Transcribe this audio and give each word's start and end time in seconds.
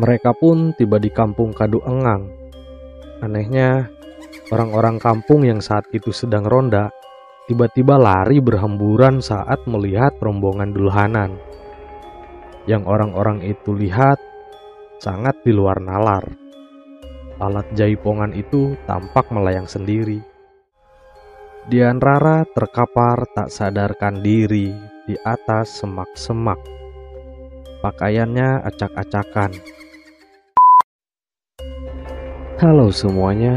Mereka 0.00 0.32
pun 0.32 0.72
tiba 0.80 0.96
di 0.96 1.12
kampung 1.12 1.52
Kadu 1.52 1.84
Engang. 1.84 2.24
Anehnya, 3.20 3.92
orang-orang 4.48 4.96
kampung 4.96 5.44
yang 5.44 5.60
saat 5.60 5.84
itu 5.92 6.08
sedang 6.08 6.48
ronda 6.48 6.88
tiba-tiba 7.44 8.00
lari 8.00 8.40
berhamburan 8.40 9.20
saat 9.20 9.60
melihat 9.68 10.16
rombongan 10.24 10.72
dulhanan. 10.72 11.36
Yang 12.64 12.88
orang-orang 12.88 13.44
itu 13.44 13.76
lihat 13.76 14.16
sangat 15.04 15.36
di 15.44 15.52
luar 15.52 15.76
nalar. 15.84 16.24
Alat 17.36 17.68
jaipongan 17.76 18.32
itu 18.32 18.80
tampak 18.88 19.28
melayang 19.28 19.68
sendiri. 19.68 20.24
Dian 21.68 22.00
Rara 22.00 22.48
terkapar 22.56 23.28
tak 23.36 23.52
sadarkan 23.52 24.24
diri 24.24 24.72
di 25.04 25.12
atas 25.28 25.84
semak-semak. 25.84 26.56
Pakaiannya 27.84 28.64
acak-acakan. 28.64 29.52
Halo 32.60 32.92
semuanya, 32.92 33.56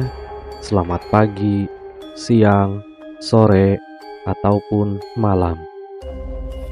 selamat 0.64 1.12
pagi, 1.12 1.68
siang, 2.16 2.80
sore, 3.20 3.76
ataupun 4.24 4.96
malam. 5.20 5.60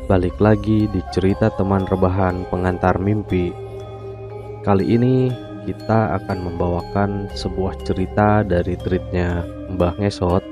Balik 0.07 0.39
lagi 0.39 0.87
di 0.87 1.03
cerita 1.11 1.51
teman 1.51 1.83
rebahan 1.83 2.47
pengantar 2.47 3.03
mimpi. 3.03 3.51
Kali 4.63 4.95
ini 4.95 5.27
kita 5.67 6.23
akan 6.23 6.39
membawakan 6.47 7.27
sebuah 7.35 7.75
cerita 7.83 8.47
dari 8.47 8.79
tweetnya 8.79 9.43
Mbah 9.75 9.99
Ngesot 9.99 10.47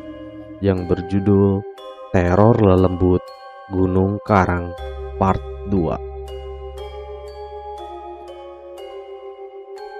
yang 0.60 0.84
berjudul 0.84 1.64
Teror 2.12 2.60
Lelembut 2.60 3.24
Gunung 3.72 4.20
Karang 4.28 4.76
Part 5.16 5.40
2. 5.72 6.09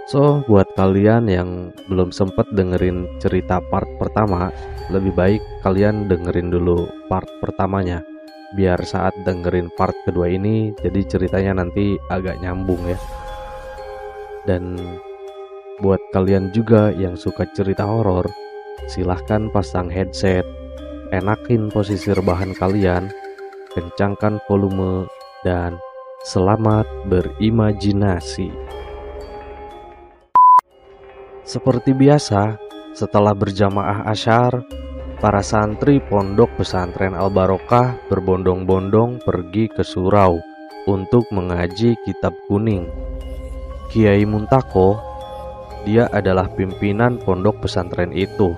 So, 0.10 0.42
buat 0.50 0.66
kalian 0.74 1.30
yang 1.30 1.70
belum 1.86 2.10
sempet 2.10 2.50
dengerin 2.58 3.22
cerita 3.22 3.62
part 3.70 3.86
pertama, 4.02 4.50
lebih 4.90 5.14
baik 5.14 5.42
kalian 5.62 6.10
dengerin 6.10 6.50
dulu 6.50 6.90
part 7.06 7.30
pertamanya. 7.38 8.02
Biar 8.58 8.82
saat 8.82 9.14
dengerin 9.22 9.70
part 9.78 9.94
kedua 10.10 10.26
ini, 10.34 10.74
jadi 10.82 11.06
ceritanya 11.06 11.62
nanti 11.62 11.94
agak 12.10 12.42
nyambung 12.42 12.82
ya. 12.90 12.98
Dan 14.50 14.82
buat 15.78 16.02
kalian 16.10 16.50
juga 16.58 16.90
yang 16.90 17.14
suka 17.14 17.46
cerita 17.54 17.86
horor, 17.86 18.26
silahkan 18.90 19.54
pasang 19.54 19.94
headset, 19.94 20.42
enakin 21.14 21.70
posisi 21.70 22.10
rebahan 22.10 22.58
kalian, 22.58 23.14
kencangkan 23.78 24.42
volume, 24.50 25.06
dan 25.46 25.78
selamat 26.26 26.90
berimajinasi. 27.06 28.79
Seperti 31.50 31.98
biasa, 31.98 32.62
setelah 32.94 33.34
berjamaah 33.34 34.06
asyar, 34.14 34.62
para 35.18 35.42
santri 35.42 35.98
pondok 35.98 36.62
pesantren 36.62 37.18
Al-Barokah 37.18 38.06
berbondong-bondong 38.06 39.26
pergi 39.26 39.66
ke 39.66 39.82
surau 39.82 40.38
untuk 40.86 41.26
mengaji 41.34 41.98
kitab 42.06 42.38
kuning. 42.46 42.86
Kiai 43.90 44.30
Muntako, 44.30 45.02
dia 45.90 46.06
adalah 46.14 46.54
pimpinan 46.54 47.18
pondok 47.18 47.66
pesantren 47.66 48.14
itu. 48.14 48.54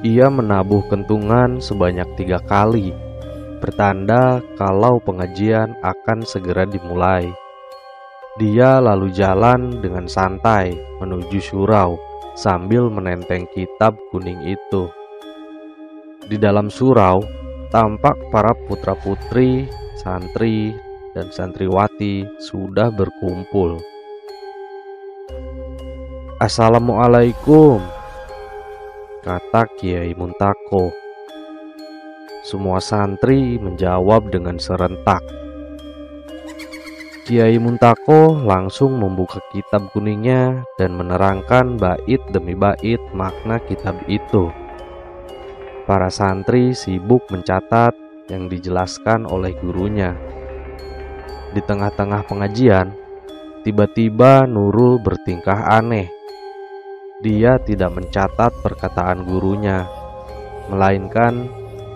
Ia 0.00 0.32
menabuh 0.32 0.88
kentungan 0.88 1.60
sebanyak 1.60 2.08
tiga 2.16 2.40
kali, 2.40 2.96
bertanda 3.60 4.40
kalau 4.56 5.04
pengajian 5.04 5.76
akan 5.84 6.24
segera 6.24 6.64
dimulai. 6.64 7.28
Dia 8.40 8.80
lalu 8.80 9.12
jalan 9.12 9.84
dengan 9.84 10.08
santai 10.08 10.72
menuju 10.96 11.44
surau 11.44 12.00
sambil 12.32 12.88
menenteng 12.88 13.44
kitab 13.52 14.00
kuning 14.08 14.40
itu. 14.48 14.88
Di 16.24 16.40
dalam 16.40 16.72
surau 16.72 17.20
tampak 17.68 18.16
para 18.32 18.56
putra-putri, 18.64 19.68
santri, 20.00 20.72
dan 21.12 21.28
santriwati 21.28 22.24
sudah 22.40 22.88
berkumpul. 22.88 23.76
Assalamualaikum, 26.40 27.76
kata 29.20 29.68
Kiai 29.76 30.16
Muntako. 30.16 30.88
Semua 32.40 32.80
santri 32.80 33.60
menjawab 33.60 34.32
dengan 34.32 34.56
serentak. 34.56 35.20
Kiai 37.30 37.62
Muntako 37.62 38.42
langsung 38.42 38.98
membuka 38.98 39.38
kitab 39.54 39.94
kuningnya 39.94 40.66
dan 40.74 40.98
menerangkan 40.98 41.78
bait 41.78 42.18
demi 42.34 42.58
bait 42.58 42.98
makna 43.14 43.62
kitab 43.70 43.94
itu. 44.10 44.50
Para 45.86 46.10
santri 46.10 46.74
sibuk 46.74 47.22
mencatat 47.30 47.94
yang 48.34 48.50
dijelaskan 48.50 49.30
oleh 49.30 49.54
gurunya. 49.62 50.18
Di 51.54 51.62
tengah-tengah 51.62 52.26
pengajian, 52.26 52.98
tiba-tiba 53.62 54.50
Nurul 54.50 54.98
bertingkah 54.98 55.70
aneh. 55.70 56.10
Dia 57.22 57.62
tidak 57.62 57.94
mencatat 57.94 58.58
perkataan 58.58 59.22
gurunya, 59.22 59.86
melainkan 60.66 61.46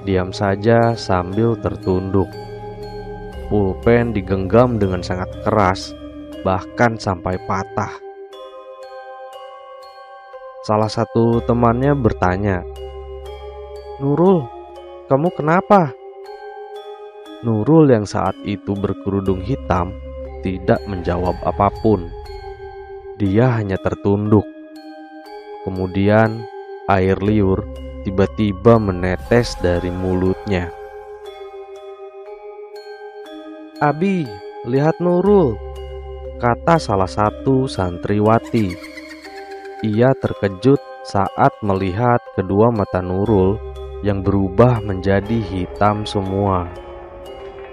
diam 0.07 0.31
saja 0.31 0.95
sambil 0.95 1.59
tertunduk. 1.59 2.31
Pulpen 3.53 4.17
digenggam 4.17 4.81
dengan 4.81 5.05
sangat 5.05 5.29
keras, 5.45 5.93
bahkan 6.43 6.97
sampai 6.97 7.37
patah. 7.45 7.93
Salah 10.65 10.89
satu 10.89 11.45
temannya 11.45 11.93
bertanya, 11.93 12.65
"Nurul, 14.01 14.49
kamu 15.13 15.29
kenapa?" 15.37 15.93
Nurul 17.45 17.93
yang 17.93 18.09
saat 18.09 18.33
itu 18.49 18.73
berkerudung 18.73 19.45
hitam 19.45 19.93
tidak 20.41 20.81
menjawab 20.89 21.37
apa 21.45 21.69
pun. 21.85 22.09
Dia 23.21 23.61
hanya 23.61 23.77
tertunduk. 23.77 24.49
Kemudian 25.69 26.45
air 26.89 27.21
liur 27.21 27.65
tiba-tiba 28.05 28.81
menetes 28.81 29.57
dari 29.61 29.93
mulutnya. 29.93 30.84
Abi, 33.85 34.25
lihat 34.65 34.97
Nurul, 34.97 35.61
kata 36.41 36.81
salah 36.81 37.05
satu 37.05 37.69
santriwati. 37.69 38.73
Ia 39.85 40.17
terkejut 40.17 40.81
saat 41.05 41.53
melihat 41.61 42.17
kedua 42.33 42.73
mata 42.73 43.05
Nurul 43.05 43.61
yang 44.01 44.25
berubah 44.25 44.81
menjadi 44.81 45.37
hitam 45.37 46.09
semua. 46.09 46.65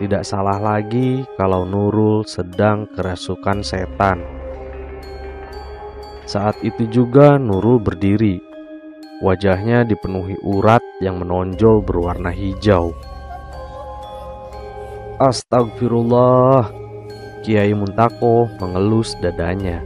Tidak 0.04 0.28
salah 0.28 0.60
lagi 0.60 1.24
kalau 1.40 1.64
Nurul 1.64 2.28
sedang 2.28 2.92
kerasukan 2.92 3.64
setan. 3.64 4.20
Saat 6.28 6.60
itu 6.60 6.92
juga 6.92 7.40
Nurul 7.40 7.80
berdiri. 7.80 8.36
Wajahnya 9.24 9.88
dipenuhi 9.88 10.36
urat 10.44 10.84
yang 11.00 11.24
menonjol 11.24 11.80
berwarna 11.80 12.36
hijau. 12.36 12.92
Astagfirullah. 15.22 16.74
Kiai 17.46 17.78
Muntako 17.78 18.50
mengelus 18.58 19.14
dadanya. 19.22 19.78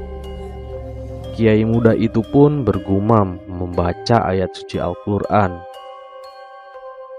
Kiai 1.36 1.68
muda 1.68 1.92
itu 1.92 2.24
pun 2.32 2.64
bergumam 2.64 3.44
membaca 3.44 4.32
ayat 4.32 4.56
suci 4.56 4.80
Al-Quran. 4.80 5.60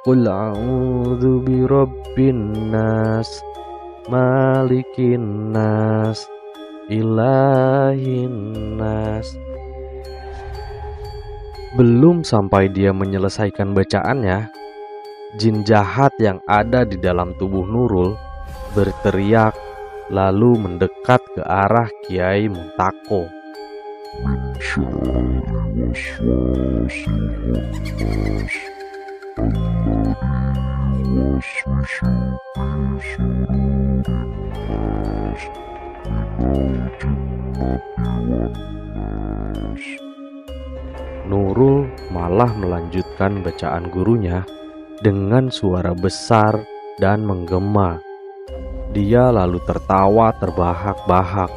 Qul 0.09 0.25
a'udhu 0.25 1.45
birabbin 1.45 2.73
nas, 2.73 3.29
malikin 4.09 5.53
nas, 5.53 6.25
ilahin 6.89 8.33
nas. 8.81 9.29
Belum 11.77 12.25
sampai 12.25 12.73
dia 12.73 12.97
menyelesaikan 12.97 13.77
bacaannya, 13.77 14.56
jin 15.35 15.67
jahat 15.67 16.15
yang 16.23 16.39
ada 16.47 16.87
di 16.87 16.95
dalam 16.95 17.35
tubuh 17.35 17.67
Nurul 17.67 18.15
berteriak 18.79 19.59
lalu 20.07 20.55
mendekat 20.55 21.19
ke 21.35 21.43
arah 21.43 21.91
Kiai 22.07 22.47
Muntako. 22.47 23.27
Nurul 41.27 41.91
malah 42.15 42.55
melanjutkan 42.55 43.43
bacaan 43.43 43.91
gurunya 43.91 44.47
dengan 45.05 45.53
suara 45.53 45.93
besar 45.93 46.65
dan 46.97 47.25
menggema. 47.25 48.01
Dia 48.97 49.29
lalu 49.29 49.61
tertawa 49.69 50.33
terbahak-bahak. 50.41 51.53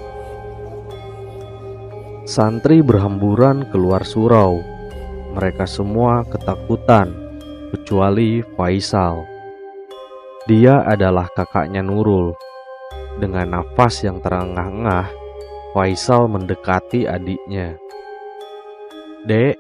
Santri 2.28 2.84
berhamburan 2.84 3.66
keluar 3.72 4.04
surau. 4.04 4.60
Mereka 5.40 5.64
semua 5.64 6.28
ketakutan, 6.28 7.10
kecuali 7.72 8.44
Faisal. 8.60 9.24
Dia 10.46 10.84
adalah 10.84 11.32
kakaknya 11.32 11.80
Nurul. 11.80 12.36
Dengan 13.18 13.56
nafas 13.56 14.04
yang 14.04 14.20
terengah-engah, 14.20 15.08
Faisal 15.72 16.28
mendekati 16.28 17.08
adiknya. 17.08 17.78
Dek, 19.24 19.56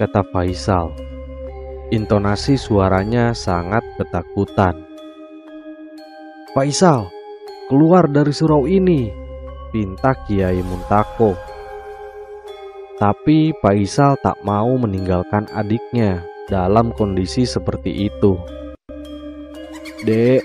kata 0.00 0.22
Faisal. 0.32 1.05
Intonasi 1.86 2.58
suaranya 2.58 3.30
sangat 3.30 3.86
ketakutan. 3.94 4.74
Faisal, 6.50 7.06
keluar 7.70 8.10
dari 8.10 8.34
surau 8.34 8.66
ini, 8.66 9.06
pinta 9.70 10.18
Kiai 10.26 10.58
Muntako. 10.66 11.38
Tapi 12.98 13.54
Faisal 13.62 14.18
tak 14.18 14.34
mau 14.42 14.74
meninggalkan 14.74 15.46
adiknya 15.54 16.26
dalam 16.50 16.90
kondisi 16.90 17.46
seperti 17.46 18.10
itu. 18.10 18.34
Dek, 20.02 20.42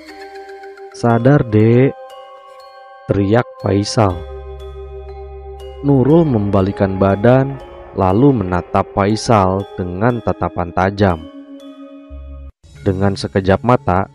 sadar 0.93 1.41
dek, 1.49 1.89
teriak 3.09 3.49
Faisal. 3.65 4.13
Nurul 5.81 6.21
membalikan 6.21 7.01
badan 7.01 7.70
lalu 7.95 8.43
menatap 8.43 8.87
Faisal 8.95 9.63
dengan 9.75 10.19
tatapan 10.23 10.69
tajam. 10.71 11.19
Dengan 12.81 13.13
sekejap 13.13 13.61
mata, 13.61 14.09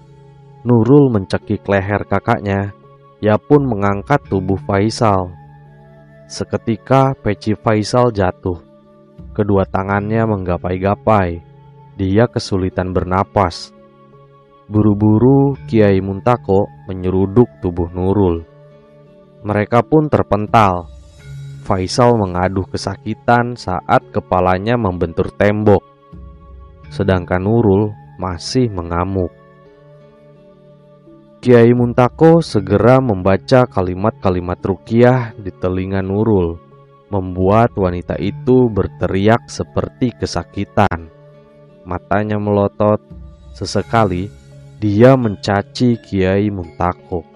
Nurul 0.67 1.15
mencekik 1.15 1.63
leher 1.71 2.03
kakaknya, 2.09 2.75
ia 3.23 3.39
pun 3.39 3.63
mengangkat 3.63 4.19
tubuh 4.27 4.59
Faisal 4.67 5.47
Seketika 6.27 7.15
peci 7.23 7.55
Faisal 7.55 8.11
jatuh. 8.11 8.59
Kedua 9.31 9.63
tangannya 9.63 10.27
menggapai-gapai. 10.27 11.39
Dia 11.95 12.27
kesulitan 12.27 12.91
bernapas. 12.91 13.71
Buru-buru 14.67 15.55
Kiai 15.71 16.03
Muntako 16.03 16.67
menyeruduk 16.91 17.47
tubuh 17.63 17.87
Nurul. 17.95 18.43
Mereka 19.47 19.87
pun 19.87 20.11
terpental. 20.11 20.91
Faisal 21.67 22.15
mengaduh 22.15 22.63
kesakitan 22.71 23.59
saat 23.59 23.99
kepalanya 24.15 24.79
membentur 24.79 25.35
tembok. 25.35 25.83
Sedangkan 26.95 27.43
Nurul 27.43 27.91
masih 28.23 28.71
mengamuk. 28.71 29.35
Kiai 31.43 31.75
Muntako 31.75 32.39
segera 32.39 33.03
membaca 33.03 33.67
kalimat-kalimat 33.67 34.63
rukiah 34.63 35.35
di 35.35 35.51
telinga 35.51 36.07
Nurul, 36.07 36.55
membuat 37.11 37.75
wanita 37.75 38.15
itu 38.23 38.71
berteriak 38.71 39.51
seperti 39.51 40.15
kesakitan. 40.15 41.11
Matanya 41.83 42.39
melotot, 42.39 43.03
sesekali 43.59 44.31
dia 44.79 45.19
mencaci 45.19 45.99
Kiai 45.99 46.47
Muntako. 46.47 47.27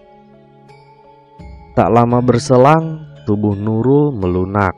Tak 1.74 1.90
lama 1.90 2.22
berselang, 2.22 3.09
tubuh 3.30 3.54
Nurul 3.54 4.10
melunak. 4.10 4.74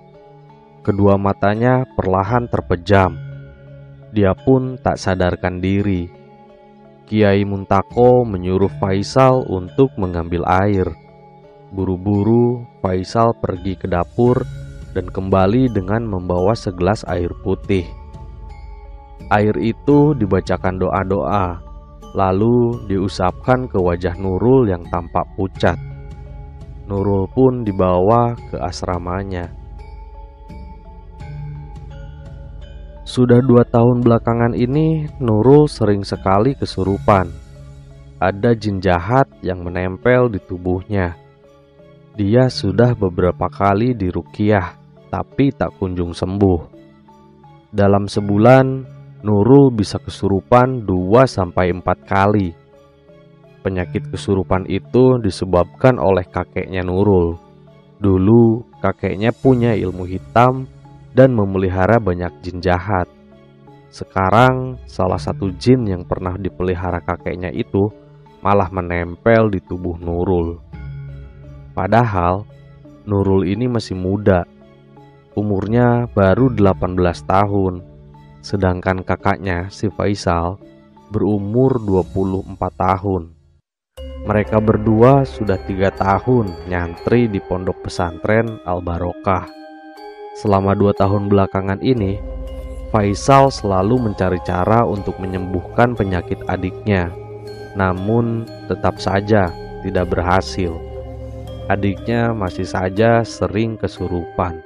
Kedua 0.84 1.16
matanya 1.16 1.88
perlahan 1.96 2.44
terpejam. 2.52 3.16
Dia 4.12 4.36
pun 4.36 4.76
tak 4.76 5.00
sadarkan 5.00 5.56
diri 5.56 6.04
Kiai 7.08 7.48
Muntako 7.48 8.28
menyuruh 8.28 8.68
Faisal 8.76 9.48
untuk 9.48 9.96
mengambil 9.96 10.44
air. 10.44 10.84
Buru-buru, 11.72 12.68
Faisal 12.84 13.32
pergi 13.40 13.72
ke 13.72 13.88
dapur 13.88 14.44
dan 14.92 15.08
kembali 15.08 15.72
dengan 15.72 16.04
membawa 16.04 16.52
segelas 16.52 17.08
air 17.08 17.32
putih. 17.40 17.88
Air 19.32 19.56
itu 19.64 20.12
dibacakan 20.12 20.76
doa-doa, 20.76 21.56
lalu 22.12 22.84
diusapkan 22.84 23.64
ke 23.64 23.80
wajah 23.80 24.12
Nurul 24.20 24.68
yang 24.68 24.84
tampak 24.92 25.24
pucat. 25.40 25.91
Nurul 26.86 27.30
pun 27.30 27.62
dibawa 27.62 28.34
ke 28.50 28.58
asramanya. 28.58 29.50
Sudah 33.02 33.44
dua 33.44 33.66
tahun 33.68 34.00
belakangan 34.00 34.56
ini, 34.56 35.04
Nurul 35.20 35.68
sering 35.68 36.00
sekali 36.00 36.56
kesurupan. 36.56 37.28
Ada 38.22 38.54
jin 38.54 38.78
jahat 38.78 39.28
yang 39.42 39.66
menempel 39.66 40.30
di 40.30 40.40
tubuhnya. 40.40 41.18
Dia 42.16 42.48
sudah 42.48 42.94
beberapa 42.96 43.50
kali 43.52 43.92
dirukiah, 43.98 44.78
tapi 45.10 45.52
tak 45.52 45.76
kunjung 45.76 46.14
sembuh. 46.16 46.60
Dalam 47.68 48.08
sebulan, 48.08 48.66
Nurul 49.22 49.74
bisa 49.74 50.00
kesurupan 50.00 50.82
2-4 50.86 51.82
kali. 52.08 52.61
Penyakit 53.62 54.10
kesurupan 54.10 54.66
itu 54.66 55.22
disebabkan 55.22 56.02
oleh 56.02 56.26
kakeknya 56.26 56.82
Nurul. 56.82 57.38
Dulu, 58.02 58.66
kakeknya 58.82 59.30
punya 59.30 59.78
ilmu 59.78 60.02
hitam 60.02 60.66
dan 61.14 61.30
memelihara 61.30 62.02
banyak 62.02 62.42
jin 62.42 62.58
jahat. 62.58 63.06
Sekarang, 63.94 64.82
salah 64.90 65.22
satu 65.22 65.54
jin 65.54 65.86
yang 65.86 66.02
pernah 66.02 66.34
dipelihara 66.34 66.98
kakeknya 67.06 67.54
itu 67.54 67.86
malah 68.42 68.66
menempel 68.74 69.46
di 69.54 69.62
tubuh 69.62 69.94
Nurul. 69.94 70.58
Padahal, 71.70 72.42
Nurul 73.06 73.46
ini 73.46 73.70
masih 73.70 73.94
muda. 73.94 74.42
Umurnya 75.38 76.10
baru 76.10 76.50
18 76.50 76.98
tahun. 77.22 77.74
Sedangkan 78.42 79.06
kakaknya, 79.06 79.70
si 79.70 79.86
Faisal, 79.86 80.58
berumur 81.14 81.78
24 81.78 82.58
tahun. 82.74 83.41
Mereka 84.22 84.62
berdua 84.62 85.26
sudah 85.26 85.58
tiga 85.66 85.90
tahun 85.90 86.54
nyantri 86.70 87.26
di 87.26 87.42
pondok 87.42 87.82
pesantren 87.82 88.62
Al-Barokah. 88.62 89.50
Selama 90.38 90.78
dua 90.78 90.94
tahun 90.94 91.26
belakangan 91.26 91.82
ini, 91.82 92.22
Faisal 92.92 93.48
selalu 93.48 93.98
mencari 93.98 94.36
cara 94.44 94.84
untuk 94.84 95.16
menyembuhkan 95.16 95.96
penyakit 95.96 96.38
adiknya, 96.44 97.08
namun 97.72 98.44
tetap 98.68 99.00
saja 99.00 99.48
tidak 99.80 100.12
berhasil. 100.12 100.76
Adiknya 101.72 102.36
masih 102.36 102.68
saja 102.68 103.24
sering 103.24 103.80
kesurupan. 103.80 104.60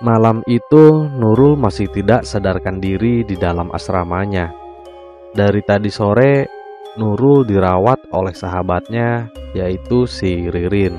Malam 0.00 0.40
itu, 0.48 1.10
Nurul 1.12 1.60
masih 1.60 1.90
tidak 1.92 2.24
sadarkan 2.24 2.80
diri 2.80 3.20
di 3.26 3.36
dalam 3.36 3.68
asramanya. 3.74 4.48
Dari 5.34 5.60
tadi 5.66 5.90
sore, 5.92 6.59
Nurul 6.98 7.46
dirawat 7.46 8.10
oleh 8.10 8.34
sahabatnya, 8.34 9.30
yaitu 9.54 10.10
si 10.10 10.50
Ririn. 10.50 10.98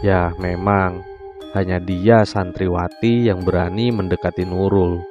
Ya, 0.00 0.32
memang 0.40 1.04
hanya 1.52 1.76
dia 1.76 2.24
santriwati 2.24 3.28
yang 3.28 3.44
berani 3.44 3.92
mendekati 3.92 4.48
Nurul. 4.48 5.04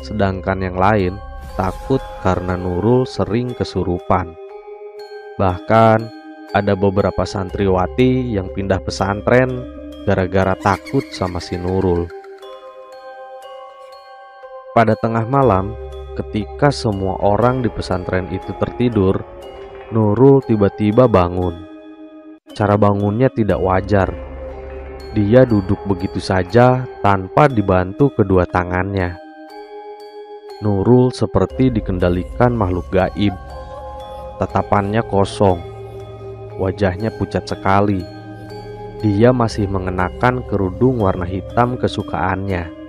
Sedangkan 0.00 0.64
yang 0.64 0.80
lain 0.80 1.20
takut 1.52 2.00
karena 2.24 2.56
Nurul 2.56 3.04
sering 3.04 3.52
kesurupan. 3.52 4.32
Bahkan 5.36 5.98
ada 6.56 6.72
beberapa 6.72 7.28
santriwati 7.28 8.32
yang 8.32 8.48
pindah 8.56 8.80
pesantren 8.80 9.68
gara-gara 10.08 10.56
takut 10.56 11.04
sama 11.12 11.44
si 11.44 11.60
Nurul. 11.60 12.08
Pada 14.72 14.96
tengah 14.96 15.28
malam, 15.28 15.83
ketika 16.14 16.70
semua 16.70 17.18
orang 17.22 17.62
di 17.62 17.70
pesantren 17.70 18.30
itu 18.30 18.50
tertidur, 18.58 19.22
Nurul 19.92 20.42
tiba-tiba 20.42 21.06
bangun. 21.06 21.66
Cara 22.54 22.74
bangunnya 22.78 23.28
tidak 23.30 23.60
wajar 23.60 24.10
dia 25.14 25.46
duduk 25.46 25.78
begitu 25.86 26.18
saja 26.18 26.82
tanpa 26.98 27.46
dibantu 27.46 28.10
kedua 28.10 28.50
tangannya. 28.50 29.14
Nurul 30.58 31.14
seperti 31.14 31.70
dikendalikan 31.70 32.50
makhluk 32.50 32.90
gaib. 32.90 33.30
Tatapannya 34.42 35.06
kosong. 35.06 35.62
Wajahnya 36.58 37.14
pucat 37.14 37.46
sekali. 37.46 38.02
Dia 39.06 39.30
masih 39.30 39.70
mengenakan 39.70 40.42
kerudung 40.50 40.98
warna 40.98 41.30
hitam 41.30 41.78
kesukaannya. 41.78 42.83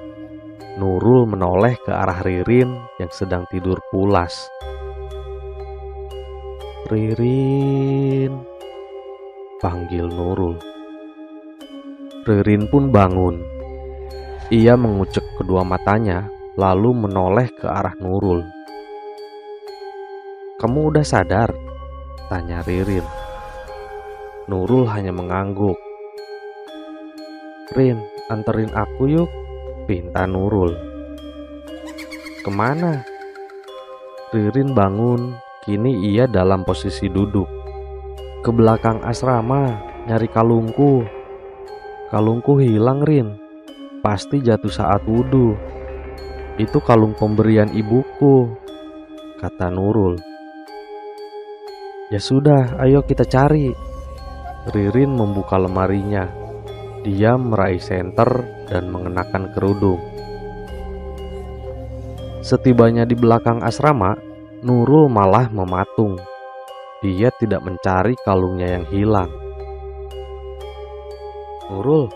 Nurul 0.75 1.23
menoleh 1.23 1.79
ke 1.79 1.87
arah 1.87 2.19
Ririn 2.19 2.75
yang 2.99 3.07
sedang 3.07 3.47
tidur 3.47 3.79
pulas. 3.95 4.51
Ririn, 6.91 8.35
panggil 9.63 10.03
Nurul. 10.11 10.59
Ririn 12.27 12.67
pun 12.67 12.91
bangun. 12.91 13.39
Ia 14.51 14.75
mengucek 14.75 15.23
kedua 15.39 15.63
matanya, 15.63 16.27
lalu 16.59 16.91
menoleh 16.91 17.47
ke 17.55 17.71
arah 17.71 17.95
Nurul. 17.95 18.43
"Kamu 20.59 20.91
udah 20.91 21.07
sadar?" 21.07 21.55
tanya 22.27 22.59
Ririn. 22.67 23.07
Nurul 24.51 24.91
hanya 24.91 25.15
mengangguk. 25.15 25.79
Rin, 27.79 27.95
anterin 28.27 28.75
aku 28.75 29.07
yuk, 29.07 29.31
pinta 29.85 30.25
Nurul. 30.25 30.73
Ke 32.41 32.49
mana? 32.49 33.05
Ririn 34.33 34.73
bangun, 34.73 35.37
kini 35.61 36.13
ia 36.13 36.25
dalam 36.25 36.65
posisi 36.65 37.05
duduk. 37.05 37.45
Ke 38.41 38.49
belakang 38.49 39.01
asrama, 39.05 39.77
nyari 40.09 40.29
kalungku. 40.29 41.05
Kalungku 42.09 42.57
hilang, 42.61 43.05
Rin. 43.05 43.37
Pasti 44.01 44.41
jatuh 44.41 44.73
saat 44.73 45.05
wudhu. 45.05 45.57
Itu 46.57 46.81
kalung 46.81 47.13
pemberian 47.17 47.69
ibuku, 47.73 48.49
kata 49.41 49.69
Nurul. 49.69 50.17
Ya 52.13 52.21
sudah, 52.21 52.77
ayo 52.81 53.01
kita 53.01 53.25
cari. 53.25 53.73
Ririn 54.69 55.13
membuka 55.13 55.57
lemarinya. 55.57 56.44
Dia 57.05 57.37
meraih 57.37 57.77
senter 57.77 58.25
dan 58.65 58.89
mengenakan 58.89 59.53
kerudung. 59.53 60.01
Setibanya 62.41 63.05
di 63.05 63.13
belakang 63.13 63.61
asrama, 63.61 64.17
Nurul 64.65 65.05
malah 65.13 65.45
mematung. 65.53 66.17
Dia 67.05 67.29
tidak 67.37 67.61
mencari 67.61 68.17
kalungnya 68.25 68.81
yang 68.81 68.85
hilang. 68.89 69.29
Nurul, 71.69 72.09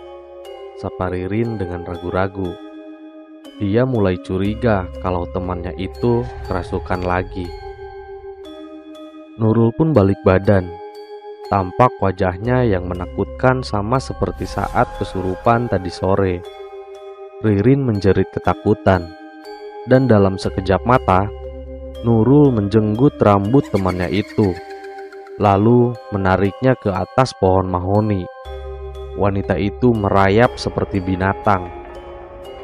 sapa 0.81 1.13
Ririn 1.13 1.61
dengan 1.61 1.85
ragu-ragu. 1.85 2.49
Dia 3.61 3.85
mulai 3.85 4.17
curiga 4.25 4.89
kalau 5.05 5.29
temannya 5.29 5.77
itu 5.77 6.25
kerasukan 6.49 7.05
lagi. 7.05 7.45
Nurul 9.37 9.69
pun 9.77 9.93
balik 9.93 10.17
badan 10.25 10.78
Tampak 11.49 11.97
wajahnya 11.97 12.61
yang 12.61 12.85
menakutkan 12.85 13.65
sama 13.65 13.97
seperti 13.97 14.45
saat 14.45 14.85
kesurupan 15.01 15.65
tadi 15.65 15.89
sore. 15.89 16.45
Ririn 17.41 17.81
menjerit 17.81 18.29
ketakutan. 18.29 19.09
Dan 19.89 20.05
dalam 20.05 20.37
sekejap 20.37 20.85
mata, 20.85 21.25
Nurul 21.99 22.55
menjenggut 22.55 23.19
rambut 23.19 23.67
temannya 23.75 24.07
itu. 24.07 24.55
Lalu 25.35 25.91
menariknya 26.15 26.79
ke 26.79 26.93
atas 26.95 27.35
pohon 27.35 27.67
mahoni. 27.67 28.23
Wanita 29.19 29.59
itu 29.59 29.91
merayap 29.91 30.55
seperti 30.55 31.03
binatang. 31.03 31.67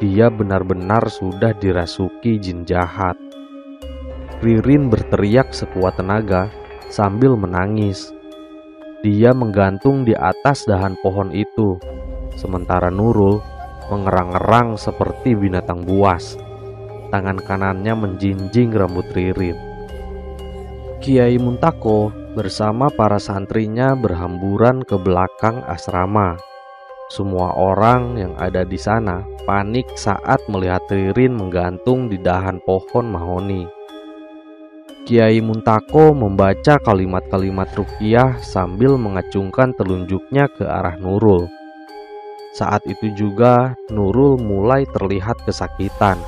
Dia 0.00 0.32
benar-benar 0.32 1.12
sudah 1.12 1.52
dirasuki 1.52 2.40
jin 2.40 2.64
jahat. 2.64 3.20
Ririn 4.40 4.88
berteriak 4.88 5.52
sekuat 5.52 6.00
tenaga 6.00 6.48
sambil 6.88 7.36
menangis. 7.36 8.15
Dia 9.06 9.30
menggantung 9.30 10.02
di 10.02 10.18
atas 10.18 10.66
dahan 10.66 10.98
pohon 10.98 11.30
itu, 11.30 11.78
sementara 12.34 12.90
Nurul 12.90 13.38
mengerang-erang 13.86 14.74
seperti 14.74 15.38
binatang 15.38 15.86
buas. 15.86 16.34
Tangan 17.14 17.38
kanannya 17.38 17.94
menjinjing 17.94 18.74
rambut 18.74 19.06
Ririn. 19.14 19.54
Kiai 20.98 21.38
Muntako 21.38 22.10
bersama 22.34 22.90
para 22.90 23.22
santrinya 23.22 23.94
berhamburan 23.94 24.82
ke 24.82 24.98
belakang 24.98 25.62
asrama. 25.70 26.34
Semua 27.06 27.54
orang 27.54 28.18
yang 28.18 28.34
ada 28.34 28.66
di 28.66 28.74
sana 28.74 29.22
panik 29.46 29.86
saat 29.94 30.42
melihat 30.50 30.82
Ririn 30.90 31.38
menggantung 31.38 32.10
di 32.10 32.18
dahan 32.18 32.58
pohon 32.66 33.06
mahoni. 33.06 33.75
Kiai 35.06 35.38
Muntako 35.38 36.18
membaca 36.18 36.82
kalimat-kalimat 36.82 37.70
rukiah 37.78 38.42
sambil 38.42 38.98
mengacungkan 38.98 39.70
telunjuknya 39.78 40.50
ke 40.50 40.66
arah 40.66 40.98
Nurul. 40.98 41.46
Saat 42.58 42.82
itu 42.90 43.14
juga 43.14 43.78
Nurul 43.86 44.34
mulai 44.42 44.82
terlihat 44.90 45.46
kesakitan. 45.46 46.18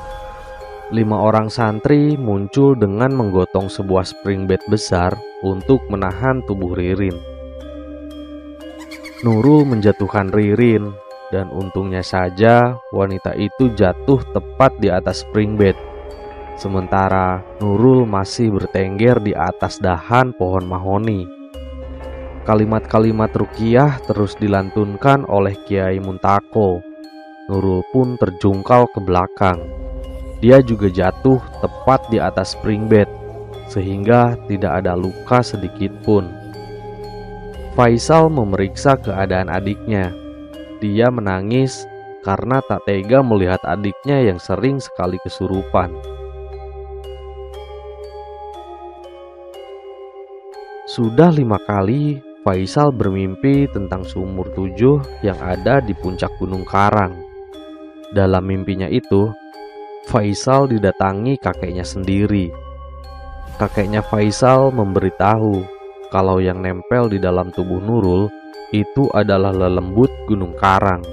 Lima 0.94 1.18
orang 1.18 1.50
santri 1.50 2.14
muncul 2.14 2.78
dengan 2.78 3.18
menggotong 3.18 3.66
sebuah 3.66 4.06
spring 4.06 4.46
bed 4.46 4.62
besar 4.70 5.10
untuk 5.42 5.82
menahan 5.90 6.38
tubuh 6.46 6.78
Ririn. 6.78 7.18
Nurul 9.26 9.66
menjatuhkan 9.66 10.30
Ririn 10.30 10.94
dan 11.34 11.50
untungnya 11.50 12.06
saja 12.06 12.78
wanita 12.94 13.34
itu 13.34 13.74
jatuh 13.74 14.22
tepat 14.30 14.78
di 14.78 14.86
atas 14.86 15.26
spring 15.26 15.58
bed 15.58 15.87
Sementara 16.58 17.38
Nurul 17.62 18.02
masih 18.02 18.50
bertengger 18.50 19.22
di 19.22 19.30
atas 19.30 19.78
dahan 19.78 20.34
pohon 20.34 20.66
mahoni. 20.66 21.22
Kalimat-kalimat 22.42 23.30
rukiah 23.30 24.02
terus 24.10 24.34
dilantunkan 24.42 25.22
oleh 25.30 25.54
Kiai 25.70 26.02
Muntako. 26.02 26.82
Nurul 27.46 27.86
pun 27.94 28.18
terjungkal 28.18 28.90
ke 28.90 28.98
belakang. 28.98 29.62
Dia 30.42 30.58
juga 30.58 30.90
jatuh 30.90 31.38
tepat 31.62 32.10
di 32.10 32.18
atas 32.18 32.58
spring 32.58 32.90
bed, 32.90 33.06
sehingga 33.70 34.34
tidak 34.50 34.82
ada 34.82 34.98
luka 34.98 35.46
sedikit 35.46 35.94
pun. 36.02 36.26
Faisal 37.78 38.26
memeriksa 38.34 38.98
keadaan 38.98 39.46
adiknya. 39.46 40.10
Dia 40.82 41.06
menangis 41.14 41.86
karena 42.26 42.58
tak 42.66 42.82
tega 42.82 43.22
melihat 43.22 43.62
adiknya 43.62 44.26
yang 44.26 44.42
sering 44.42 44.82
sekali 44.82 45.22
kesurupan. 45.22 46.17
Sudah 50.98 51.30
lima 51.30 51.62
kali 51.62 52.18
Faisal 52.42 52.90
bermimpi 52.90 53.70
tentang 53.70 54.02
sumur 54.02 54.50
tujuh 54.50 54.98
yang 55.22 55.38
ada 55.38 55.78
di 55.78 55.94
puncak 55.94 56.26
Gunung 56.42 56.66
Karang. 56.66 57.14
Dalam 58.10 58.42
mimpinya 58.42 58.90
itu, 58.90 59.30
Faisal 60.10 60.66
didatangi 60.66 61.38
kakeknya 61.38 61.86
sendiri. 61.86 62.50
Kakeknya 63.62 64.02
Faisal 64.02 64.74
memberitahu 64.74 65.62
kalau 66.10 66.42
yang 66.42 66.66
nempel 66.66 67.06
di 67.06 67.22
dalam 67.22 67.54
tubuh 67.54 67.78
Nurul 67.78 68.26
itu 68.74 69.06
adalah 69.14 69.54
lelembut 69.54 70.10
Gunung 70.26 70.58
Karang. 70.58 71.06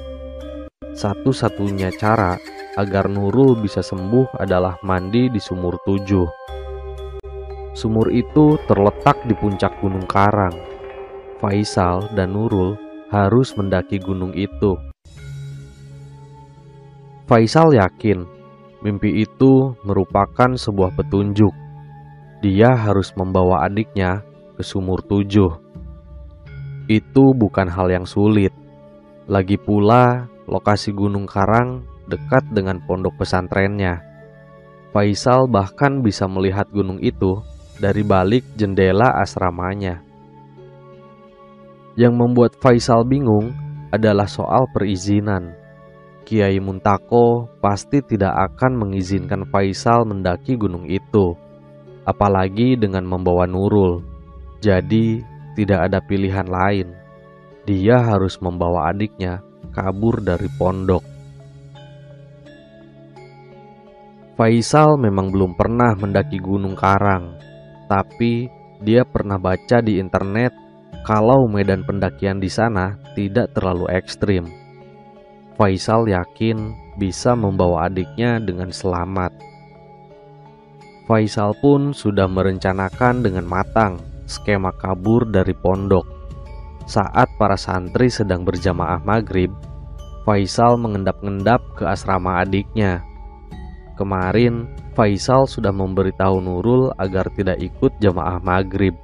Satu-satunya 0.97 1.93
cara 1.93 2.33
agar 2.73 3.05
Nurul 3.05 3.61
bisa 3.61 3.85
sembuh 3.85 4.33
adalah 4.41 4.81
mandi 4.81 5.29
di 5.29 5.37
sumur 5.37 5.77
tujuh. 5.85 6.54
Sumur 7.75 8.07
itu 8.07 8.55
terletak 8.71 9.19
di 9.27 9.35
puncak 9.35 9.83
Gunung 9.83 10.07
Karang. 10.07 10.55
Faisal 11.43 12.07
dan 12.15 12.31
Nurul 12.31 12.79
harus 13.11 13.51
mendaki 13.59 13.99
gunung 13.99 14.31
itu. 14.31 14.79
Faisal 17.27 17.75
yakin 17.75 18.23
mimpi 18.79 19.27
itu 19.27 19.75
merupakan 19.83 20.55
sebuah 20.55 20.95
petunjuk. 20.95 21.51
Dia 22.39 22.71
harus 22.79 23.11
membawa 23.19 23.67
adiknya 23.67 24.23
ke 24.55 24.63
sumur 24.63 25.03
tujuh. 25.03 25.51
Itu 26.87 27.35
bukan 27.35 27.67
hal 27.67 27.91
yang 27.91 28.07
sulit. 28.07 28.55
Lagi 29.27 29.59
pula, 29.59 30.31
lokasi 30.47 30.95
Gunung 30.95 31.27
Karang 31.27 31.83
dekat 32.07 32.47
dengan 32.55 32.79
pondok 32.87 33.19
pesantrennya. 33.19 33.99
Faisal 34.95 35.51
bahkan 35.51 35.99
bisa 35.99 36.23
melihat 36.23 36.71
gunung 36.71 37.03
itu 37.03 37.43
dari 37.79 38.03
balik 38.03 38.43
jendela 38.55 39.19
asramanya. 39.19 39.99
Yang 41.95 42.13
membuat 42.15 42.51
Faisal 42.59 43.07
bingung 43.07 43.55
adalah 43.91 44.27
soal 44.27 44.67
perizinan. 44.71 45.55
Kiai 46.25 46.57
Muntako 46.57 47.47
pasti 47.61 48.01
tidak 48.01 48.33
akan 48.51 48.81
mengizinkan 48.81 49.47
Faisal 49.47 50.03
mendaki 50.03 50.57
gunung 50.57 50.89
itu, 50.89 51.37
apalagi 52.03 52.75
dengan 52.75 53.05
membawa 53.07 53.47
Nurul. 53.47 54.03
Jadi, 54.59 55.21
tidak 55.55 55.87
ada 55.87 56.03
pilihan 56.03 56.49
lain. 56.49 56.91
Dia 57.63 58.01
harus 58.01 58.41
membawa 58.43 58.91
adiknya 58.91 59.39
kabur 59.71 60.19
dari 60.19 60.51
pondok. 60.59 61.03
Faisal 64.35 64.99
memang 64.99 65.31
belum 65.31 65.55
pernah 65.55 65.95
mendaki 65.95 66.43
Gunung 66.43 66.75
Karang, 66.75 67.39
tapi 67.85 68.49
dia 68.83 69.07
pernah 69.07 69.39
baca 69.39 69.79
di 69.79 69.97
internet 70.01 70.51
kalau 71.05 71.45
medan 71.45 71.85
pendakian 71.85 72.41
di 72.41 72.49
sana 72.49 72.97
tidak 73.13 73.53
terlalu 73.53 73.87
ekstrim. 73.93 74.49
Faisal 75.55 76.09
yakin 76.09 76.75
bisa 76.99 77.31
membawa 77.37 77.87
adiknya 77.87 78.43
dengan 78.43 78.73
selamat. 78.75 79.31
Faisal 81.05 81.53
pun 81.61 81.93
sudah 81.93 82.25
merencanakan 82.25 83.21
dengan 83.21 83.45
matang 83.45 84.01
skema 84.25 84.73
kabur 84.73 85.29
dari 85.29 85.53
pondok. 85.53 86.03
Saat 86.85 87.33
para 87.37 87.57
santri 87.57 88.09
sedang 88.09 88.45
berjamaah 88.45 89.01
maghrib, 89.05 89.53
Faisal 90.25 90.81
mengendap-endap 90.81 91.61
ke 91.77 91.85
asrama 91.85 92.41
adiknya. 92.41 93.05
Kemarin 93.95 94.67
Faisal 94.91 95.47
sudah 95.47 95.71
memberitahu 95.71 96.43
Nurul 96.43 96.91
agar 96.99 97.31
tidak 97.31 97.59
ikut 97.63 97.95
jamaah 98.03 98.43
maghrib. 98.43 98.95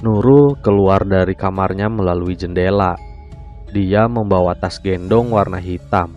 Nurul 0.00 0.56
keluar 0.64 1.04
dari 1.04 1.36
kamarnya 1.36 1.92
melalui 1.92 2.32
jendela. 2.32 2.96
Dia 3.72 4.08
membawa 4.08 4.56
tas 4.56 4.80
gendong 4.80 5.32
warna 5.32 5.60
hitam. 5.60 6.16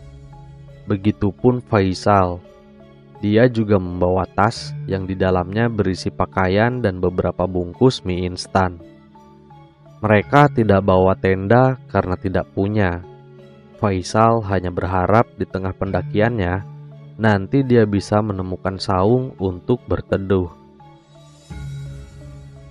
Begitupun 0.87 1.59
Faisal. 1.63 2.39
Dia 3.23 3.47
juga 3.47 3.79
membawa 3.79 4.27
tas 4.27 4.75
yang 4.87 5.07
di 5.07 5.15
dalamnya 5.15 5.71
berisi 5.71 6.11
pakaian 6.11 6.83
dan 6.83 6.99
beberapa 6.99 7.47
bungkus 7.47 8.03
mie 8.03 8.27
instan. 8.27 8.79
Mereka 10.03 10.51
tidak 10.55 10.83
bawa 10.83 11.15
tenda 11.15 11.79
karena 11.87 12.15
tidak 12.19 12.51
punya. 12.51 12.99
Faisal 13.79 14.43
hanya 14.51 14.71
berharap 14.71 15.31
di 15.39 15.47
tengah 15.47 15.71
pendakiannya 15.75 16.74
nanti 17.15 17.63
dia 17.63 17.87
bisa 17.87 18.19
menemukan 18.19 18.75
saung 18.75 19.31
untuk 19.39 19.79
berteduh. 19.87 20.51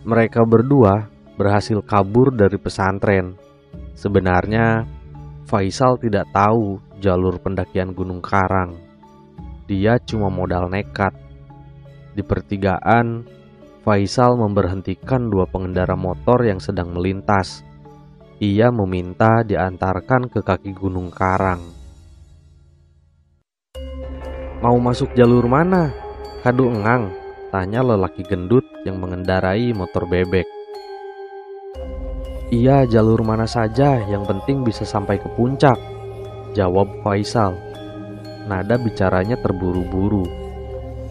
Mereka 0.05 0.45
berdua 0.45 1.09
berhasil 1.41 1.81
kabur 1.81 2.29
dari 2.29 2.61
pesantren. 2.61 3.41
Sebenarnya, 3.97 4.85
Faisal 5.49 5.97
tidak 6.01 6.29
tahu 6.33 6.81
jalur 7.01 7.41
pendakian 7.41 7.97
Gunung 7.97 8.21
Karang. 8.21 8.77
Dia 9.65 9.97
cuma 10.01 10.29
modal 10.29 10.69
nekat. 10.69 11.13
Di 12.13 12.21
pertigaan, 12.21 13.25
Faisal 13.85 14.37
memberhentikan 14.41 15.29
dua 15.29 15.45
pengendara 15.45 15.97
motor 15.97 16.41
yang 16.45 16.61
sedang 16.61 16.93
melintas. 16.93 17.61
Ia 18.41 18.73
meminta 18.73 19.45
diantarkan 19.45 20.33
ke 20.33 20.41
kaki 20.41 20.73
Gunung 20.73 21.13
Karang. 21.13 21.84
Mau 24.65 24.81
masuk 24.81 25.13
jalur 25.13 25.45
mana? 25.45 25.93
Kadu 26.41 26.73
engang, 26.73 27.13
tanya 27.53 27.85
lelaki 27.85 28.25
gendut 28.25 28.65
yang 28.89 28.97
mengendarai 28.97 29.77
motor 29.77 30.09
bebek. 30.09 30.49
Iya, 32.49 32.89
jalur 32.89 33.21
mana 33.21 33.45
saja, 33.45 34.01
yang 34.09 34.25
penting 34.25 34.65
bisa 34.65 34.89
sampai 34.89 35.21
ke 35.21 35.29
puncak, 35.37 35.77
jawab 36.57 36.89
Faisal. 37.05 37.61
Nada 38.49 38.81
bicaranya 38.81 39.37
terburu-buru. 39.37 40.25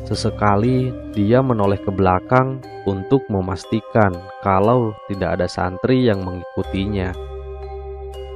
Sesekali 0.10 0.90
dia 1.14 1.46
menoleh 1.46 1.78
ke 1.78 1.94
belakang 1.94 2.58
untuk 2.90 3.22
memastikan 3.30 4.18
kalau 4.42 4.98
tidak 5.06 5.38
ada 5.38 5.46
santri 5.46 6.10
yang 6.10 6.26
mengikutinya. 6.26 7.14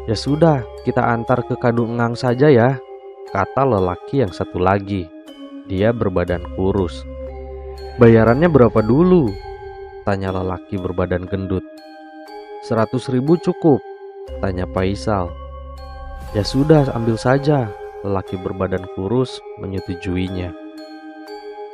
Ya 0.06 0.14
sudah, 0.14 0.62
kita 0.86 1.02
antar 1.02 1.42
ke 1.42 1.58
Kadu 1.58 1.90
Engang 1.90 2.14
saja 2.14 2.54
ya, 2.54 2.78
kata 3.32 3.64
lelaki 3.68 4.24
yang 4.24 4.32
satu 4.32 4.60
lagi. 4.60 5.08
Dia 5.68 5.92
berbadan 5.92 6.44
kurus. 6.56 7.04
Bayarannya 8.00 8.48
berapa 8.48 8.80
dulu? 8.80 9.28
Tanya 10.08 10.32
lelaki 10.32 10.80
berbadan 10.80 11.28
gendut. 11.28 11.66
Seratus 12.64 13.12
ribu 13.12 13.36
cukup, 13.36 13.84
tanya 14.40 14.64
Faisal. 14.72 15.28
Ya 16.32 16.44
sudah, 16.44 16.88
ambil 16.96 17.20
saja, 17.20 17.68
lelaki 18.08 18.40
berbadan 18.40 18.88
kurus 18.96 19.44
menyetujuinya. 19.60 20.56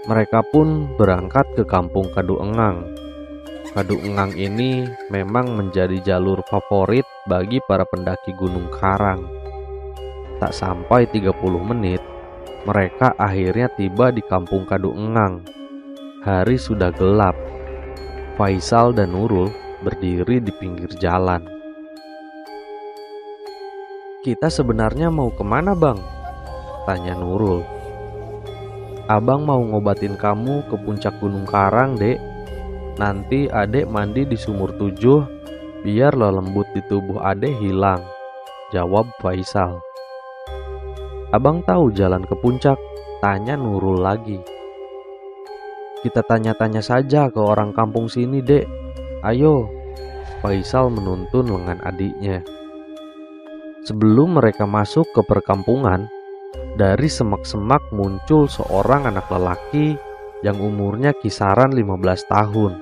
Mereka 0.10 0.44
pun 0.52 0.90
berangkat 0.98 1.48
ke 1.56 1.64
kampung 1.64 2.10
Kadu 2.12 2.42
Engang. 2.42 2.84
Kadu 3.74 3.98
Engang 4.04 4.36
ini 4.36 4.86
memang 5.10 5.56
menjadi 5.56 5.98
jalur 6.04 6.44
favorit 6.46 7.08
bagi 7.26 7.58
para 7.66 7.88
pendaki 7.88 8.36
Gunung 8.36 8.70
Karang. 8.74 9.43
Tak 10.44 10.52
sampai 10.52 11.08
30 11.08 11.40
menit, 11.72 12.04
mereka 12.68 13.16
akhirnya 13.16 13.72
tiba 13.80 14.12
di 14.12 14.20
kampung 14.20 14.68
Kadu 14.68 14.92
Engang. 14.92 15.40
Hari 16.20 16.60
sudah 16.60 16.92
gelap. 16.92 17.32
Faisal 18.36 18.92
dan 18.92 19.16
Nurul 19.16 19.48
berdiri 19.88 20.44
di 20.44 20.52
pinggir 20.60 20.92
jalan. 21.00 21.48
Kita 24.20 24.52
sebenarnya 24.52 25.08
mau 25.08 25.32
ke 25.32 25.48
mana 25.48 25.72
bang? 25.72 25.96
Tanya 26.84 27.16
Nurul. 27.16 27.64
Abang 29.08 29.48
mau 29.48 29.64
ngobatin 29.64 30.20
kamu 30.20 30.68
ke 30.68 30.76
puncak 30.76 31.24
Gunung 31.24 31.48
Karang 31.48 31.96
dek. 31.96 32.20
Nanti 33.00 33.48
adek 33.48 33.88
mandi 33.88 34.28
di 34.28 34.36
sumur 34.36 34.76
tujuh 34.76 35.24
biar 35.88 36.12
lembut 36.20 36.68
di 36.76 36.84
tubuh 36.92 37.24
adek 37.24 37.64
hilang. 37.64 38.04
Jawab 38.76 39.08
Faisal. 39.24 39.93
Abang 41.34 41.66
tahu 41.66 41.90
jalan 41.90 42.22
ke 42.30 42.38
puncak? 42.38 42.78
Tanya 43.18 43.58
Nurul 43.58 44.06
lagi. 44.06 44.38
Kita 46.06 46.22
tanya-tanya 46.22 46.86
saja 46.86 47.26
ke 47.34 47.42
orang 47.42 47.74
kampung 47.74 48.06
sini, 48.06 48.46
dek. 48.46 48.70
Ayo, 49.26 49.66
Faisal 50.46 50.94
menuntun 50.94 51.50
lengan 51.50 51.82
adiknya. 51.82 52.46
Sebelum 53.82 54.38
mereka 54.38 54.70
masuk 54.70 55.10
ke 55.10 55.26
perkampungan, 55.26 56.06
dari 56.78 57.10
semak-semak 57.10 57.82
muncul 57.90 58.46
seorang 58.46 59.10
anak 59.10 59.26
lelaki 59.34 59.98
yang 60.46 60.62
umurnya 60.62 61.18
kisaran 61.18 61.74
15 61.74 62.30
tahun. 62.30 62.78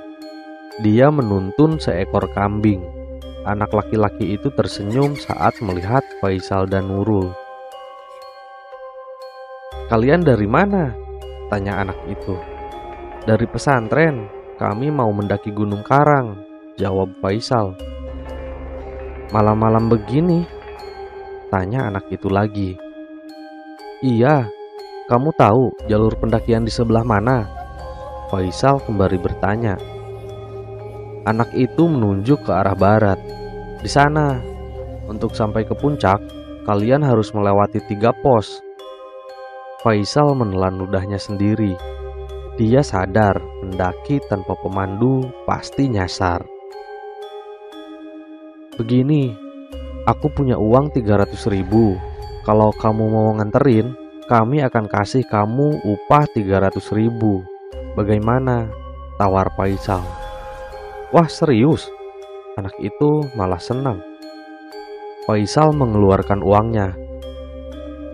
Dia 0.84 1.08
menuntun 1.08 1.80
seekor 1.80 2.28
kambing. 2.36 2.84
Anak 3.48 3.72
laki-laki 3.72 4.36
itu 4.36 4.52
tersenyum 4.52 5.16
saat 5.16 5.56
melihat 5.64 6.04
Faisal 6.20 6.68
dan 6.68 6.92
Nurul. 6.92 7.41
Kalian 9.92 10.24
dari 10.24 10.48
mana? 10.48 10.96
Tanya 11.52 11.84
anak 11.84 12.00
itu. 12.08 12.40
Dari 13.28 13.44
pesantren, 13.44 14.24
kami 14.56 14.88
mau 14.88 15.12
mendaki 15.12 15.52
Gunung 15.52 15.84
Karang, 15.84 16.40
jawab 16.80 17.12
Faisal. 17.20 17.76
Malam-malam 19.36 19.92
begini? 19.92 20.48
Tanya 21.52 21.92
anak 21.92 22.08
itu 22.08 22.32
lagi. 22.32 22.80
Iya, 24.00 24.48
kamu 25.12 25.36
tahu 25.36 25.76
jalur 25.92 26.16
pendakian 26.16 26.64
di 26.64 26.72
sebelah 26.72 27.04
mana? 27.04 27.52
Faisal 28.32 28.80
kembali 28.88 29.20
bertanya. 29.20 29.76
Anak 31.28 31.52
itu 31.52 31.92
menunjuk 31.92 32.48
ke 32.48 32.52
arah 32.56 32.80
barat. 32.80 33.20
Di 33.84 33.92
sana, 33.92 34.40
untuk 35.12 35.36
sampai 35.36 35.68
ke 35.68 35.76
puncak, 35.76 36.24
kalian 36.64 37.04
harus 37.04 37.36
melewati 37.36 37.84
tiga 37.92 38.16
pos 38.24 38.71
Faisal 39.82 40.38
menelan 40.38 40.78
ludahnya 40.78 41.18
sendiri. 41.18 41.74
Dia 42.54 42.86
sadar 42.86 43.42
mendaki 43.66 44.22
tanpa 44.30 44.54
pemandu 44.62 45.26
pasti 45.50 45.90
nyasar. 45.90 46.46
Begini, 48.78 49.34
aku 50.06 50.30
punya 50.30 50.54
uang 50.62 50.94
300 50.94 51.34
ribu. 51.50 51.98
Kalau 52.46 52.70
kamu 52.78 53.10
mau 53.10 53.34
nganterin, 53.34 53.98
kami 54.30 54.62
akan 54.62 54.86
kasih 54.86 55.26
kamu 55.26 55.82
upah 55.82 56.30
300 56.30 56.78
ribu. 56.94 57.42
Bagaimana? 57.98 58.70
Tawar 59.18 59.50
Faisal. 59.58 60.06
Wah 61.10 61.26
serius? 61.26 61.90
Anak 62.54 62.78
itu 62.78 63.26
malah 63.34 63.58
senang. 63.58 63.98
Faisal 65.26 65.74
mengeluarkan 65.74 66.46
uangnya. 66.46 66.94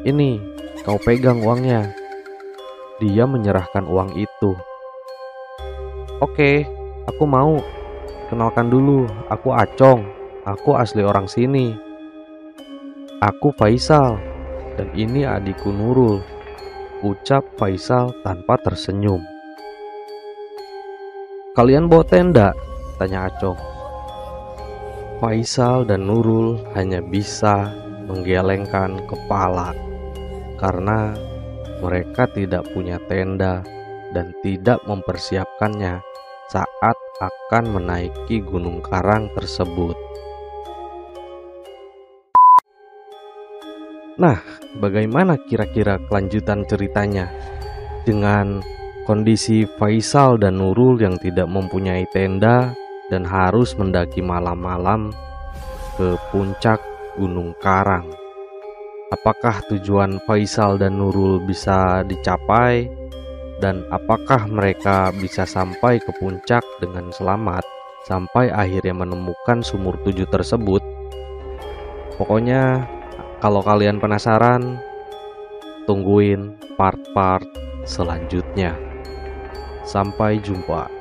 Ini 0.07 0.55
Kau 0.87 0.95
pegang 1.03 1.43
uangnya. 1.43 1.91
Dia 3.03 3.27
menyerahkan 3.27 3.83
uang 3.91 4.15
itu. 4.15 4.55
Oke, 6.23 6.63
aku 7.03 7.27
mau. 7.27 7.59
Kenalkan 8.31 8.71
dulu, 8.71 9.03
aku 9.27 9.51
Acong. 9.51 10.07
Aku 10.47 10.79
asli 10.79 11.03
orang 11.03 11.27
sini. 11.27 11.75
Aku 13.19 13.51
Faisal, 13.59 14.15
dan 14.79 14.87
ini 14.95 15.27
adikku 15.27 15.75
Nurul. 15.75 16.23
Ucap 17.03 17.43
Faisal 17.59 18.15
tanpa 18.23 18.55
tersenyum. 18.63 19.19
Kalian 21.51 21.91
bawa 21.91 22.07
tenda? 22.07 22.55
Tanya 22.95 23.27
Acong. 23.27 23.59
Faisal 25.19 25.83
dan 25.83 26.07
Nurul 26.07 26.63
hanya 26.79 27.03
bisa 27.03 27.75
menggelengkan 28.07 29.03
kepala 29.11 29.75
karena 30.57 31.13
mereka 31.79 32.25
tidak 32.33 32.65
punya 32.73 32.97
tenda 33.05 33.61
dan 34.11 34.33
tidak 34.41 34.81
mempersiapkannya 34.89 36.01
saat 36.49 36.97
akan 37.17 37.81
menaiki 37.81 38.45
gunung 38.45 38.83
karang 38.85 39.29
tersebut. 39.33 39.97
Nah, 44.17 44.41
bagaimana 44.81 45.37
kira-kira 45.45 46.01
kelanjutan 46.09 46.65
ceritanya? 46.65 47.29
Dengan 48.01 48.61
kondisi 49.05 49.67
Faisal 49.77 50.41
dan 50.41 50.57
Nurul 50.57 50.97
yang 50.97 51.21
tidak 51.21 51.45
mempunyai 51.45 52.07
tenda 52.09 52.73
dan 53.13 53.23
harus 53.27 53.77
mendaki 53.77 54.25
malam-malam 54.25 55.13
ke 55.99 56.17
puncak 56.33 56.81
Gunung 57.15 57.53
Karang. 57.61 58.26
Apakah 59.07 59.63
tujuan 59.71 60.19
Faisal 60.27 60.75
dan 60.75 60.99
Nurul 60.99 61.39
bisa 61.39 62.03
dicapai 62.03 62.91
dan 63.63 63.87
apakah 63.87 64.43
mereka 64.51 65.15
bisa 65.15 65.47
sampai 65.47 65.95
ke 66.03 66.11
puncak 66.19 66.59
dengan 66.83 67.07
selamat 67.15 67.63
sampai 68.03 68.51
akhirnya 68.51 68.91
menemukan 68.91 69.63
sumur 69.63 69.95
tujuh 70.03 70.27
tersebut? 70.27 70.83
Pokoknya 72.19 72.83
kalau 73.39 73.63
kalian 73.63 74.03
penasaran, 74.03 74.75
tungguin 75.87 76.59
part-part 76.75 77.47
selanjutnya. 77.87 78.75
Sampai 79.87 80.43
jumpa. 80.43 80.96